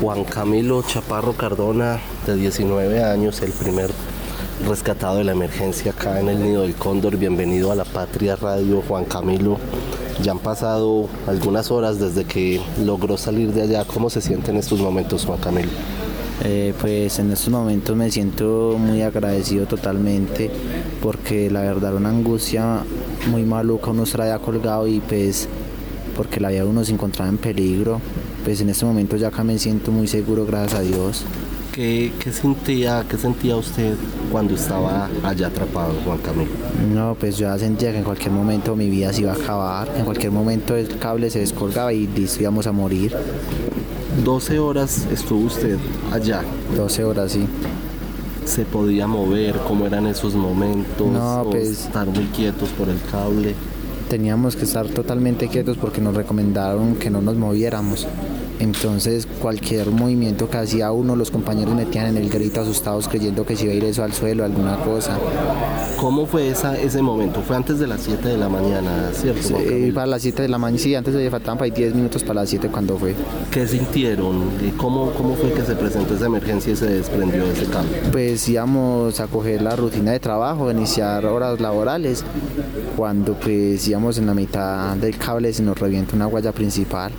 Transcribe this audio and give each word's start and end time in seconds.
Juan 0.00 0.24
Camilo 0.24 0.82
Chaparro 0.82 1.34
Cardona, 1.34 2.00
de 2.26 2.34
19 2.34 3.04
años, 3.04 3.42
el 3.42 3.52
primer 3.52 3.90
rescatado 4.66 5.18
de 5.18 5.24
la 5.24 5.32
emergencia 5.32 5.92
acá 5.92 6.18
en 6.18 6.30
el 6.30 6.42
Nido 6.42 6.62
del 6.62 6.74
Cóndor. 6.74 7.18
Bienvenido 7.18 7.70
a 7.70 7.74
la 7.74 7.84
Patria 7.84 8.34
Radio, 8.34 8.82
Juan 8.88 9.04
Camilo. 9.04 9.58
Ya 10.22 10.32
han 10.32 10.38
pasado 10.38 11.06
algunas 11.26 11.70
horas 11.70 12.00
desde 12.00 12.24
que 12.24 12.62
logró 12.82 13.18
salir 13.18 13.52
de 13.52 13.60
allá. 13.60 13.84
¿Cómo 13.84 14.08
se 14.08 14.22
siente 14.22 14.52
en 14.52 14.56
estos 14.56 14.80
momentos, 14.80 15.26
Juan 15.26 15.38
Camilo? 15.38 15.68
Eh, 16.44 16.72
pues 16.80 17.18
en 17.18 17.30
estos 17.30 17.50
momentos 17.50 17.94
me 17.94 18.10
siento 18.10 18.76
muy 18.78 19.02
agradecido 19.02 19.66
totalmente 19.66 20.50
porque 21.02 21.50
la 21.50 21.60
verdad 21.60 21.94
una 21.94 22.08
angustia 22.08 22.78
muy 23.30 23.42
maluca 23.42 23.90
uno 23.90 24.04
traía 24.04 24.38
colgado 24.38 24.88
y 24.88 25.00
pues 25.00 25.46
porque 26.16 26.40
la 26.40 26.48
vida 26.48 26.64
uno 26.64 26.86
se 26.86 26.92
encontraba 26.92 27.28
en 27.28 27.36
peligro. 27.36 28.00
Pues 28.44 28.60
en 28.60 28.70
este 28.70 28.84
momento 28.86 29.16
ya 29.16 29.28
acá 29.28 29.44
me 29.44 29.58
siento 29.58 29.92
muy 29.92 30.06
seguro, 30.06 30.46
gracias 30.46 30.80
a 30.80 30.82
Dios. 30.82 31.22
¿Qué, 31.72 32.12
qué 32.18 32.32
sentía, 32.32 33.04
¿Qué 33.08 33.16
sentía 33.16 33.56
usted 33.56 33.94
cuando 34.32 34.54
estaba 34.54 35.08
allá 35.22 35.46
atrapado, 35.48 35.94
Juan 36.04 36.18
Camilo? 36.18 36.50
No, 36.92 37.14
pues 37.18 37.36
yo 37.36 37.46
ya 37.46 37.58
sentía 37.58 37.92
que 37.92 37.98
en 37.98 38.04
cualquier 38.04 38.32
momento 38.32 38.74
mi 38.74 38.90
vida 38.90 39.12
se 39.12 39.20
iba 39.22 39.32
a 39.32 39.36
acabar, 39.36 39.92
en 39.96 40.04
cualquier 40.04 40.32
momento 40.32 40.74
el 40.74 40.98
cable 40.98 41.30
se 41.30 41.38
descolgaba 41.38 41.92
y 41.92 42.06
listo, 42.08 42.40
íbamos 42.40 42.66
a 42.66 42.72
morir. 42.72 43.14
12 44.24 44.58
horas 44.58 45.06
estuvo 45.12 45.46
usted 45.46 45.78
allá. 46.10 46.42
12 46.76 47.04
horas, 47.04 47.32
sí. 47.32 47.46
¿Se 48.44 48.64
podía 48.64 49.06
mover? 49.06 49.56
¿Cómo 49.68 49.86
eran 49.86 50.06
esos 50.08 50.34
momentos? 50.34 51.06
No, 51.06 51.42
¿O 51.42 51.50
pues- 51.50 51.68
estar 51.86 52.06
muy 52.08 52.24
quietos 52.26 52.70
por 52.70 52.88
el 52.88 52.98
cable. 53.12 53.54
Teníamos 54.10 54.56
que 54.56 54.64
estar 54.64 54.88
totalmente 54.88 55.46
quietos 55.46 55.76
porque 55.76 56.00
nos 56.00 56.16
recomendaron 56.16 56.96
que 56.96 57.10
no 57.10 57.22
nos 57.22 57.36
moviéramos. 57.36 58.08
Entonces 58.60 59.26
cualquier 59.40 59.90
movimiento 59.90 60.50
que 60.50 60.58
hacía 60.58 60.92
uno, 60.92 61.16
los 61.16 61.30
compañeros 61.30 61.74
metían 61.74 62.08
en 62.08 62.18
el 62.18 62.28
grito 62.28 62.60
asustados 62.60 63.08
creyendo 63.08 63.46
que 63.46 63.56
se 63.56 63.64
iba 63.64 63.72
a 63.72 63.76
ir 63.76 63.84
eso 63.84 64.04
al 64.04 64.12
suelo, 64.12 64.44
alguna 64.44 64.76
cosa. 64.84 65.16
¿Cómo 65.98 66.26
fue 66.26 66.48
esa, 66.48 66.78
ese 66.78 67.00
momento? 67.00 67.40
Fue 67.40 67.56
antes 67.56 67.78
de 67.78 67.86
las 67.86 68.02
7 68.02 68.28
de 68.28 68.36
la 68.36 68.48
mañana, 68.48 69.10
¿cierto? 69.14 69.54
Camilo? 69.54 69.94
para 69.94 70.06
las 70.06 70.22
7 70.22 70.42
de 70.42 70.48
la 70.48 70.58
mañana, 70.58 70.82
sí, 70.82 70.94
antes 70.94 71.14
de 71.14 71.30
faltaban 71.30 71.56
para 71.56 71.66
ahí 71.66 71.70
10 71.70 71.94
minutos 71.94 72.22
para 72.22 72.40
las 72.40 72.50
7 72.50 72.68
cuando 72.68 72.98
fue. 72.98 73.14
¿Qué 73.50 73.66
sintieron? 73.66 74.42
¿Y 74.66 74.70
¿Cómo, 74.72 75.10
¿Cómo 75.12 75.36
fue 75.36 75.52
que 75.52 75.62
se 75.62 75.74
presentó 75.74 76.14
esa 76.14 76.26
emergencia 76.26 76.72
y 76.72 76.76
se 76.76 76.86
desprendió 76.86 77.44
ese 77.44 77.64
cable? 77.64 77.90
Pues 78.12 78.46
íbamos 78.48 79.20
a 79.20 79.26
coger 79.26 79.62
la 79.62 79.74
rutina 79.76 80.12
de 80.12 80.20
trabajo, 80.20 80.70
iniciar 80.70 81.24
horas 81.24 81.60
laborales, 81.60 82.24
cuando 82.96 83.34
pues 83.34 83.86
íbamos 83.88 83.99
en 84.00 84.26
la 84.26 84.34
mitad 84.34 84.96
del 84.96 85.16
cable 85.16 85.52
se 85.52 85.62
nos 85.62 85.78
revienta 85.78 86.16
una 86.16 86.26
guaya 86.26 86.52
principal 86.52 87.12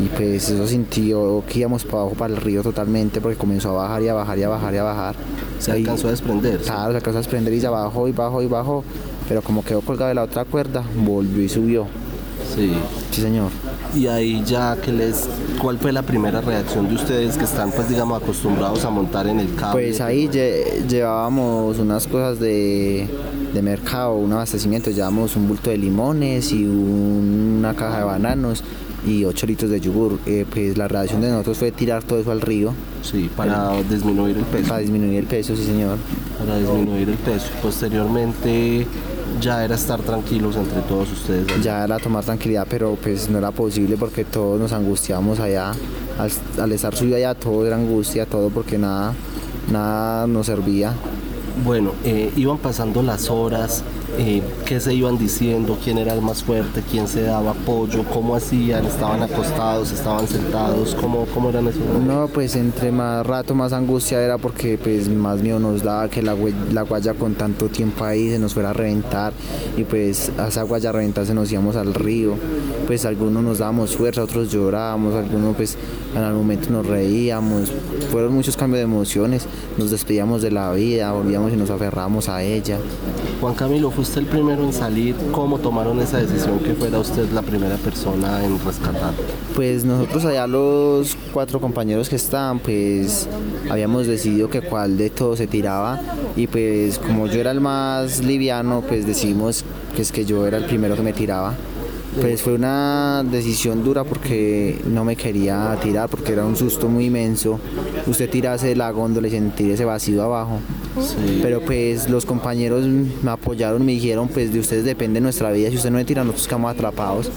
y 0.00 0.06
pues 0.08 0.48
eso 0.48 0.66
sintió 0.66 1.42
que 1.48 1.60
íbamos 1.60 1.84
para 1.84 2.02
abajo 2.02 2.14
para 2.14 2.34
el 2.34 2.40
río 2.40 2.62
totalmente 2.62 3.20
porque 3.20 3.36
comenzó 3.36 3.70
a 3.70 3.82
bajar 3.82 4.02
y 4.02 4.08
a 4.08 4.14
bajar 4.14 4.38
y 4.38 4.42
a 4.44 4.48
bajar 4.48 4.74
y 4.74 4.76
a 4.76 4.82
bajar. 4.82 5.14
¿Se 5.58 5.72
alcanzó 5.72 6.08
a 6.08 6.10
desprender? 6.12 6.60
Claro, 6.60 6.90
se 6.92 6.96
alcanzó 6.98 7.18
a 7.18 7.22
desprender 7.22 7.52
y 7.54 7.60
ya 7.60 7.70
bajó 7.70 8.06
y 8.06 8.12
bajó 8.12 8.42
y 8.42 8.46
bajó, 8.46 8.84
pero 9.28 9.42
como 9.42 9.64
quedó 9.64 9.80
colgado 9.80 10.08
de 10.08 10.14
la 10.14 10.22
otra 10.22 10.44
cuerda, 10.44 10.84
volvió 10.94 11.42
y 11.42 11.48
subió. 11.48 11.86
Sí. 12.54 12.72
Sí, 13.10 13.20
señor. 13.20 13.50
Y 13.94 14.06
ahí 14.08 14.42
ya 14.44 14.76
que 14.76 14.92
les... 14.92 15.28
¿Cuál 15.60 15.78
fue 15.78 15.90
la 15.92 16.02
primera 16.02 16.40
reacción 16.40 16.88
de 16.88 16.94
ustedes 16.96 17.36
que 17.38 17.44
están 17.44 17.70
pues 17.70 17.88
digamos 17.88 18.22
acostumbrados 18.22 18.84
a 18.84 18.90
montar 18.90 19.26
en 19.26 19.40
el 19.40 19.54
cable? 19.54 19.86
Pues 19.88 20.00
ahí 20.00 20.28
lle- 20.28 20.86
llevábamos 20.86 21.78
unas 21.78 22.06
cosas 22.06 22.38
de, 22.38 23.08
de 23.54 23.62
mercado, 23.62 24.14
un 24.16 24.32
abastecimiento, 24.32 24.90
llevábamos 24.90 25.34
un 25.36 25.48
bulto 25.48 25.70
de 25.70 25.78
limones 25.78 26.52
y 26.52 26.64
un- 26.64 27.56
una 27.58 27.74
caja 27.74 27.98
de 27.98 28.04
bananos 28.04 28.62
y 29.06 29.24
8 29.24 29.46
litros 29.46 29.70
de 29.70 29.80
yogur. 29.80 30.18
Eh, 30.26 30.44
pues 30.52 30.76
la 30.76 30.88
reacción 30.88 31.20
de 31.22 31.30
nosotros 31.30 31.56
fue 31.58 31.70
tirar 31.72 32.02
todo 32.02 32.18
eso 32.20 32.30
al 32.32 32.40
río 32.40 32.72
Sí, 33.02 33.30
para 33.36 33.72
disminuir 33.88 34.36
el 34.36 34.44
peso. 34.44 34.68
para 34.68 34.80
disminuir 34.80 35.18
el 35.20 35.26
peso, 35.26 35.54
sí 35.56 35.64
señor. 35.64 35.96
Para 36.38 36.58
disminuir 36.58 37.08
el 37.08 37.16
peso. 37.16 37.46
Posteriormente 37.62 38.86
ya 39.40 39.64
era 39.64 39.74
estar 39.74 40.00
tranquilos 40.00 40.56
entre 40.56 40.80
todos 40.82 41.10
ustedes. 41.12 41.46
Ya 41.62 41.84
era 41.84 41.98
tomar 41.98 42.24
tranquilidad, 42.24 42.66
pero 42.68 42.96
pues 43.00 43.28
no 43.30 43.38
era 43.38 43.50
posible 43.52 43.96
porque 43.96 44.24
todos 44.24 44.58
nos 44.58 44.72
angustiamos 44.72 45.40
allá. 45.40 45.72
Al, 46.18 46.30
al 46.60 46.72
estar 46.72 46.94
subido 46.96 47.16
allá 47.16 47.34
todo 47.34 47.66
era 47.66 47.76
angustia, 47.76 48.26
todo 48.26 48.48
porque 48.50 48.78
nada, 48.78 49.12
nada 49.70 50.26
nos 50.26 50.46
servía. 50.46 50.92
Bueno, 51.64 51.92
eh, 52.04 52.30
iban 52.36 52.58
pasando 52.58 53.02
las 53.02 53.30
horas, 53.30 53.82
eh, 54.18 54.42
qué 54.64 54.80
se 54.80 54.94
iban 54.94 55.18
diciendo, 55.18 55.78
quién 55.82 55.98
era 55.98 56.14
el 56.14 56.22
más 56.22 56.42
fuerte, 56.42 56.82
quién 56.90 57.08
se 57.08 57.22
daba 57.22 57.50
apoyo, 57.50 58.04
cómo 58.12 58.36
hacían, 58.36 58.86
estaban 58.86 59.22
acostados, 59.22 59.92
estaban 59.92 60.26
sentados, 60.26 60.94
cómo, 60.94 61.26
cómo 61.34 61.50
eran 61.50 61.66
esos 61.66 61.84
momentos. 61.84 62.06
No, 62.06 62.28
pues 62.28 62.56
entre 62.56 62.92
más 62.92 63.26
rato 63.26 63.54
más 63.54 63.72
angustia 63.72 64.22
era 64.22 64.38
porque 64.38 64.78
pues 64.78 65.08
más 65.08 65.42
miedo 65.42 65.58
nos 65.58 65.82
daba 65.82 66.08
que 66.08 66.22
la, 66.22 66.36
la 66.72 66.82
guaya 66.82 67.14
con 67.14 67.34
tanto 67.34 67.68
tiempo 67.68 68.04
ahí 68.04 68.30
se 68.30 68.38
nos 68.38 68.54
fuera 68.54 68.70
a 68.70 68.72
reventar 68.72 69.32
y 69.76 69.84
pues 69.84 70.32
a 70.38 70.48
esa 70.48 70.62
guaya 70.62 70.92
reventarse 70.92 71.34
nos 71.34 71.50
íbamos 71.52 71.76
al 71.76 71.94
río. 71.94 72.34
Pues 72.86 73.04
algunos 73.04 73.42
nos 73.42 73.58
dábamos 73.58 73.96
fuerza, 73.96 74.22
otros 74.22 74.50
llorábamos, 74.50 75.14
algunos 75.14 75.56
pues 75.56 75.76
en 76.14 76.22
algún 76.22 76.42
momento 76.42 76.70
nos 76.70 76.86
reíamos. 76.86 77.72
Fueron 78.10 78.34
muchos 78.34 78.56
cambios 78.56 78.78
de 78.78 78.84
emociones, 78.84 79.46
nos 79.76 79.90
despedíamos 79.90 80.42
de 80.42 80.50
la 80.50 80.72
vida, 80.72 81.12
volvíamos 81.12 81.52
y 81.52 81.56
nos 81.56 81.70
aferramos 81.70 82.28
a 82.28 82.42
ella. 82.42 82.78
Juan 83.40 83.54
Camilo, 83.54 83.90
fue 83.96 84.02
usted 84.02 84.18
el 84.18 84.26
primero 84.26 84.62
en 84.62 84.74
salir, 84.74 85.16
¿cómo 85.32 85.56
tomaron 85.56 85.98
esa 86.00 86.18
decisión 86.18 86.58
que 86.58 86.74
fuera 86.74 86.98
usted 86.98 87.30
la 87.32 87.40
primera 87.40 87.76
persona 87.76 88.44
en 88.44 88.62
rescatar? 88.62 89.14
Pues 89.54 89.86
nosotros 89.86 90.26
allá 90.26 90.46
los 90.46 91.16
cuatro 91.32 91.62
compañeros 91.62 92.10
que 92.10 92.16
estaban, 92.16 92.58
pues 92.58 93.26
habíamos 93.70 94.06
decidido 94.06 94.50
que 94.50 94.60
cuál 94.60 94.98
de 94.98 95.08
todos 95.08 95.38
se 95.38 95.46
tiraba 95.46 95.98
y 96.36 96.46
pues 96.46 96.98
como 96.98 97.26
yo 97.26 97.40
era 97.40 97.52
el 97.52 97.62
más 97.62 98.22
liviano, 98.22 98.82
pues 98.86 99.06
decidimos 99.06 99.64
que 99.94 100.02
es 100.02 100.12
que 100.12 100.26
yo 100.26 100.46
era 100.46 100.58
el 100.58 100.66
primero 100.66 100.94
que 100.94 101.02
me 101.02 101.14
tiraba. 101.14 101.54
Pues 102.20 102.42
fue 102.42 102.52
una 102.52 103.24
decisión 103.24 103.82
dura 103.82 104.04
porque 104.04 104.78
no 104.84 105.06
me 105.06 105.16
quería 105.16 105.74
tirar, 105.82 106.10
porque 106.10 106.34
era 106.34 106.44
un 106.44 106.56
susto 106.56 106.88
muy 106.88 107.06
inmenso. 107.06 107.58
Usted 108.06 108.28
tirarse 108.28 108.66
de 108.66 108.76
la 108.76 108.90
góndola 108.90 109.28
y 109.28 109.30
sentir 109.30 109.70
ese 109.70 109.86
vacío 109.86 110.22
abajo. 110.22 110.58
Sí. 111.00 111.40
Pero 111.42 111.60
pues 111.60 112.08
los 112.08 112.24
compañeros 112.24 112.84
me 112.86 113.30
apoyaron, 113.30 113.84
me 113.84 113.92
dijeron, 113.92 114.28
pues 114.28 114.52
de 114.52 114.60
ustedes 114.60 114.84
depende 114.84 115.20
nuestra 115.20 115.50
vida. 115.52 115.68
Si 115.70 115.76
usted 115.76 115.90
no 115.90 115.96
me 115.98 116.04
tira, 116.04 116.22
nosotros 116.24 116.46
quedamos 116.48 116.72
atrapados. 116.72 117.30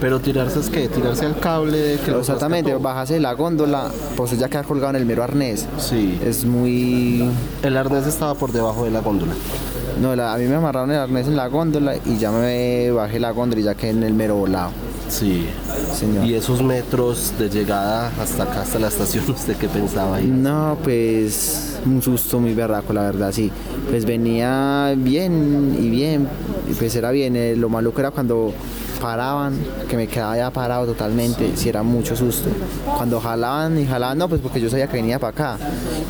Pero 0.00 0.20
tirarse 0.20 0.60
es 0.60 0.68
que 0.70 0.88
tirarse 0.88 1.26
al 1.26 1.38
cable 1.38 1.98
que 2.04 2.10
Exactamente, 2.10 2.74
bajarse 2.74 3.14
de 3.14 3.20
la 3.20 3.32
góndola, 3.32 3.90
pues 4.16 4.38
ya 4.38 4.48
queda 4.48 4.62
colgado 4.62 4.90
en 4.90 4.96
el 4.96 5.06
mero 5.06 5.22
arnés. 5.22 5.66
Sí. 5.78 6.18
Es 6.24 6.44
muy... 6.44 7.28
El 7.62 7.76
arnés 7.76 8.06
estaba 8.06 8.34
por 8.34 8.52
debajo 8.52 8.84
de 8.84 8.90
la 8.90 9.00
góndola. 9.00 9.32
No, 10.00 10.14
la- 10.14 10.34
a 10.34 10.38
mí 10.38 10.44
me 10.44 10.54
amarraron 10.56 10.90
el 10.90 10.98
arnés 10.98 11.26
en 11.26 11.36
la 11.36 11.48
góndola 11.48 11.96
y 12.04 12.18
ya 12.18 12.30
me 12.30 12.90
bajé 12.90 13.18
la 13.18 13.30
góndola 13.32 13.60
y 13.60 13.64
ya 13.64 13.74
quedé 13.74 13.90
en 13.90 14.02
el 14.04 14.14
mero 14.14 14.36
volado. 14.36 14.70
Sí. 15.08 15.46
Señor. 15.94 16.26
Y 16.26 16.34
esos 16.34 16.62
metros 16.62 17.32
de 17.38 17.48
llegada 17.48 18.12
hasta 18.20 18.44
acá, 18.44 18.62
hasta 18.62 18.78
la 18.78 18.88
estación, 18.88 19.24
¿usted 19.30 19.56
qué 19.56 19.68
pensaba 19.68 20.16
ahí? 20.16 20.26
No, 20.26 20.76
pues 20.82 21.78
un 21.86 22.02
susto 22.02 22.38
muy 22.40 22.54
berraco, 22.54 22.92
la 22.92 23.02
verdad, 23.02 23.32
sí. 23.32 23.50
Pues 23.90 24.04
venía 24.04 24.94
bien 24.96 25.76
y 25.80 25.88
bien, 25.88 26.28
y 26.70 26.74
pues 26.74 26.94
era 26.94 27.10
bien. 27.10 27.36
eh, 27.36 27.56
lo 27.56 27.68
maluco 27.68 28.00
era 28.00 28.10
cuando 28.10 28.52
paraban, 29.00 29.56
que 29.88 29.96
me 29.96 30.06
quedaba 30.08 30.36
ya 30.36 30.50
parado 30.50 30.86
totalmente, 30.86 31.56
si 31.56 31.68
era 31.68 31.82
mucho 31.82 32.16
susto. 32.16 32.48
Cuando 32.96 33.20
jalaban 33.20 33.78
y 33.78 33.86
jalaban, 33.86 34.18
no, 34.18 34.28
pues 34.28 34.40
porque 34.40 34.60
yo 34.60 34.68
sabía 34.68 34.88
que 34.88 34.96
venía 34.96 35.18
para 35.18 35.30
acá. 35.30 35.58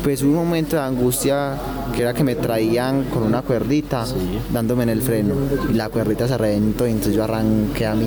Pues 0.03 0.21
hubo 0.23 0.31
un 0.31 0.45
momento 0.47 0.75
de 0.75 0.81
angustia 0.81 1.53
que 1.95 2.01
era 2.01 2.13
que 2.13 2.23
me 2.23 2.35
traían 2.35 3.05
con 3.05 3.23
una 3.23 3.41
cuerdita 3.41 4.05
dándome 4.51 4.83
en 4.83 4.89
el 4.89 5.01
freno 5.01 5.33
y 5.69 5.73
la 5.73 5.89
cuerdita 5.89 6.27
se 6.27 6.37
reventó 6.37 6.87
y 6.87 6.91
entonces 6.91 7.15
yo 7.15 7.23
arranqué 7.23 7.85
a 7.85 7.95
mí 7.95 8.05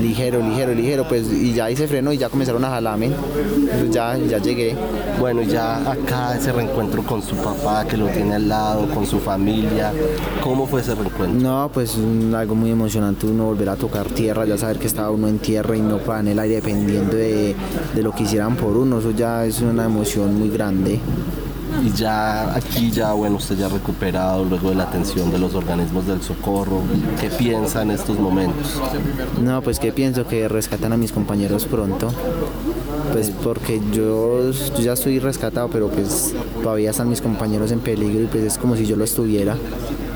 ligero, 0.00 0.40
ligero, 0.40 0.74
ligero, 0.74 1.06
pues 1.08 1.30
y 1.32 1.52
ya 1.54 1.70
hice 1.70 1.86
freno 1.88 2.12
y 2.12 2.18
ya 2.18 2.28
comenzaron 2.28 2.64
a 2.64 2.70
jalarme. 2.70 3.06
Entonces 3.06 3.90
ya, 3.90 4.16
ya 4.16 4.38
llegué. 4.38 4.76
Bueno, 5.18 5.42
ya 5.42 5.76
acá 5.90 6.36
ese 6.36 6.52
reencuentro 6.52 7.02
con 7.02 7.22
su 7.22 7.36
papá 7.36 7.84
que 7.86 7.96
lo 7.96 8.06
tiene 8.08 8.34
al 8.36 8.48
lado, 8.48 8.86
con 8.94 9.06
su 9.06 9.18
familia, 9.18 9.92
¿cómo 10.42 10.66
fue 10.66 10.80
ese 10.80 10.94
reencuentro? 10.94 11.40
No, 11.40 11.70
pues 11.72 11.96
un- 11.96 12.34
algo 12.34 12.54
muy 12.54 12.70
emocionante 12.70 13.26
uno 13.26 13.44
volver 13.46 13.68
a 13.68 13.76
tocar 13.76 14.06
tierra, 14.06 14.44
ya 14.46 14.56
saber 14.56 14.78
que 14.78 14.86
estaba 14.86 15.10
uno 15.10 15.28
en 15.28 15.38
tierra 15.38 15.76
y 15.76 15.80
no 15.80 15.98
para 15.98 16.20
en 16.20 16.28
el 16.28 16.38
aire 16.38 16.56
dependiendo 16.56 17.16
de, 17.16 17.54
de 17.94 18.02
lo 18.02 18.12
que 18.12 18.22
hicieran 18.24 18.56
por 18.56 18.76
uno, 18.76 18.98
eso 18.98 19.10
ya 19.12 19.44
es 19.44 19.60
una 19.60 19.84
emoción 19.84 20.38
muy 20.38 20.48
grande. 20.48 20.98
Y 21.84 21.92
ya 21.92 22.54
aquí 22.54 22.90
ya, 22.90 23.12
bueno, 23.12 23.36
usted 23.36 23.56
ya 23.56 23.68
recuperado 23.68 24.44
luego 24.44 24.70
de 24.70 24.74
la 24.76 24.84
atención 24.84 25.30
de 25.30 25.38
los 25.38 25.54
organismos 25.54 26.06
del 26.06 26.22
socorro, 26.22 26.82
¿qué 27.20 27.30
piensa 27.30 27.82
en 27.82 27.90
estos 27.92 28.18
momentos? 28.18 28.80
No, 29.40 29.62
pues 29.62 29.78
que 29.78 29.92
pienso 29.92 30.26
que 30.26 30.48
rescatan 30.48 30.92
a 30.92 30.96
mis 30.96 31.12
compañeros 31.12 31.64
pronto. 31.66 32.12
Pues 33.12 33.30
porque 33.30 33.80
yo, 33.92 34.50
yo 34.52 34.80
ya 34.80 34.92
estoy 34.92 35.18
rescatado, 35.18 35.68
pero 35.68 35.88
pues 35.88 36.34
todavía 36.62 36.90
están 36.90 37.08
mis 37.08 37.20
compañeros 37.20 37.72
en 37.72 37.80
peligro 37.80 38.24
y 38.24 38.26
pues 38.26 38.44
es 38.44 38.58
como 38.58 38.76
si 38.76 38.86
yo 38.86 38.96
lo 38.96 39.04
estuviera. 39.04 39.56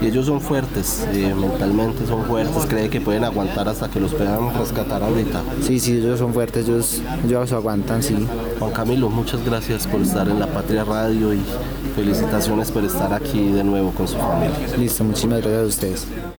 Y 0.00 0.06
ellos 0.06 0.26
son 0.26 0.40
fuertes, 0.40 1.06
eh, 1.12 1.34
mentalmente 1.34 2.06
son 2.06 2.24
fuertes, 2.24 2.66
cree 2.66 2.90
que 2.90 3.00
pueden 3.00 3.24
aguantar 3.24 3.68
hasta 3.68 3.88
que 3.88 4.00
los 4.00 4.12
puedan 4.12 4.52
rescatar 4.58 5.02
ahorita. 5.02 5.42
Sí, 5.62 5.80
sí, 5.80 5.96
ellos 5.96 6.18
son 6.18 6.32
fuertes, 6.34 6.68
ellos, 6.68 7.00
ellos 7.24 7.52
aguantan, 7.52 8.02
sí. 8.02 8.16
Juan 8.58 8.72
Camilo, 8.72 9.08
muchas 9.08 9.44
gracias 9.44 9.86
por 9.86 10.02
estar 10.02 10.28
en 10.28 10.40
la 10.40 10.46
Patria 10.46 10.84
Radio 10.84 11.32
y 11.32 11.40
felicitaciones 11.96 12.70
por 12.70 12.84
estar 12.84 13.12
aquí 13.14 13.50
de 13.50 13.64
nuevo 13.64 13.90
con 13.92 14.08
su 14.08 14.16
familia. 14.16 14.56
Listo, 14.76 15.04
muchísimas 15.04 15.40
gracias 15.40 15.62
a 15.62 15.66
ustedes. 15.66 16.06